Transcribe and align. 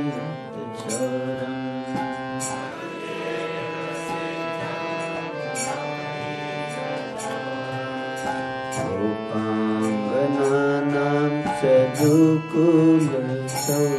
गोपाङ्गनानां 9.97 11.33
च 11.59 11.61
दुकुलसौरम् 12.01 13.96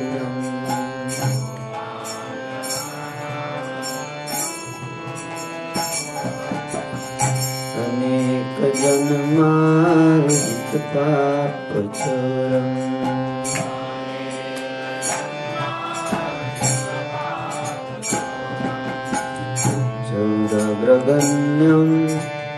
चौरग्रगण्यं 20.88 21.90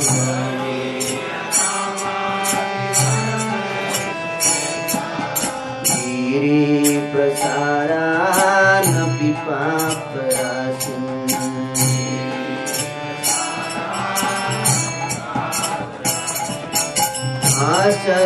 गिरिप्रसारानपि 7.91 9.31
पापराशिम् 9.47 11.07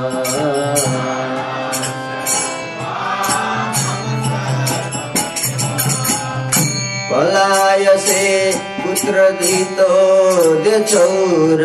पलायसे 7.15 8.23
पुत्रधृतो 8.79 9.91
द्यचौर। 10.63 11.63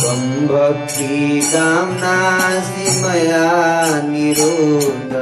त्वं 0.00 0.22
भक्तिदां 0.50 1.86
नासि 2.02 2.86
मया 3.00 3.48
निरोध 4.10 5.12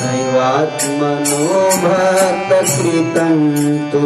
नैवात्मनो 0.00 1.46
भक्ति 1.82 2.60
कृतं 2.76 3.38
तु 3.92 4.00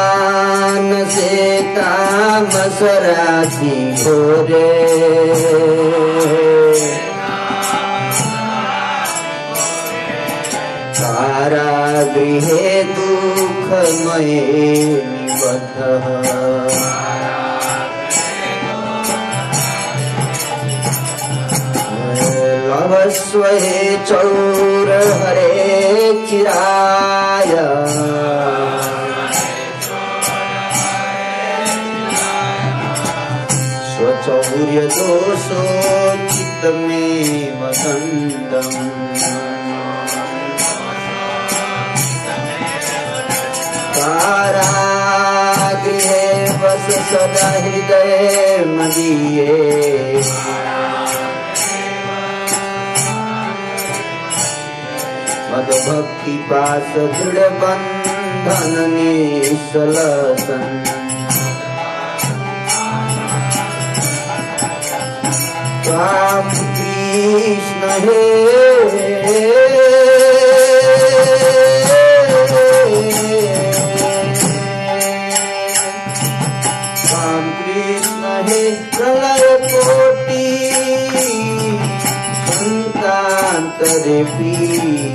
मनमानसे 0.00 1.34
तामसराशि 1.76 3.74
घोरे 4.02 4.68
कारागृहे 12.14 12.82
दुःखमये 12.94 14.40
निबद्धः 15.10 16.06
लभस्व 22.70 23.44
हे 23.44 23.96
चौर 24.06 24.90
हरे 25.22 26.12
चिराय 26.26 27.54
स्वचौर्यदोषोचितमेव 36.20 37.60
हृदये 47.62 48.60
मदभक्तिपास 55.50 56.92
दृढबन्धन 57.16 58.74
निसलसन् 58.94 60.68
त्वां 65.84 66.42
कृष्ण 66.78 67.90
हे 68.06 68.20
सन्तान्तरेऽपि 83.60 84.52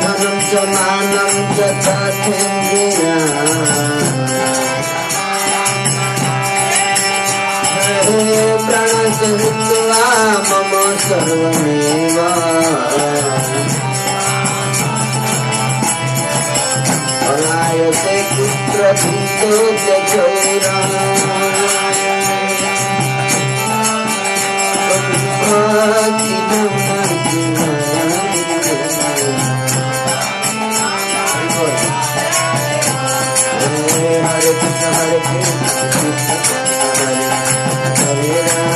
धनं 0.00 0.38
च 0.48 0.64
हे 8.18 8.42
मम 10.50 10.72
सर्वमेव 11.06 12.18
প্রভূত 18.74 19.86
জয়রা 20.12 20.76
Hare 34.24 34.52
Krishna 34.60 34.90
Hare 34.96 35.18
Krishna 35.26 35.70
Krishna 35.84 36.34
Krishna 36.34 36.80
Hare 37.96 38.42
Hare. 38.48 38.73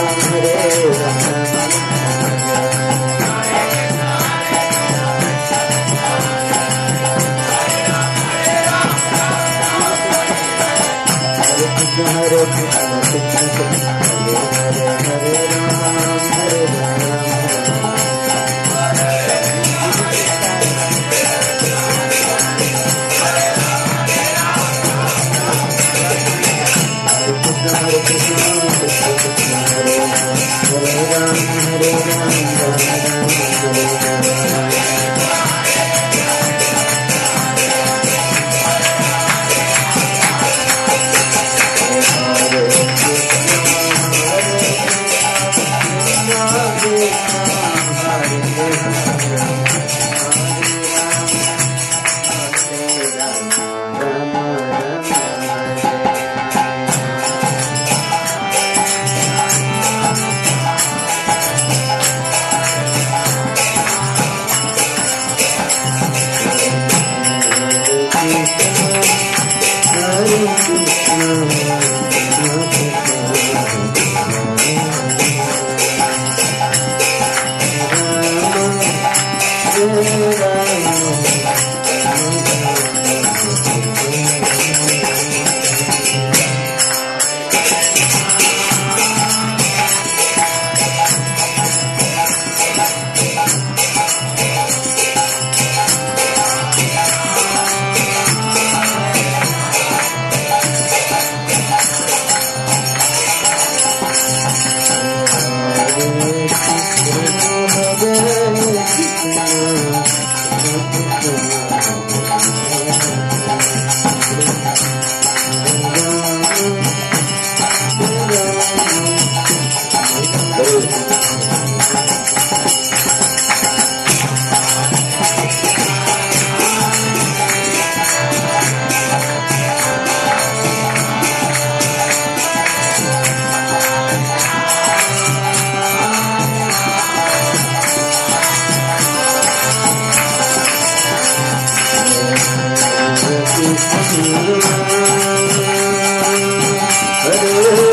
Hare 147.29 147.88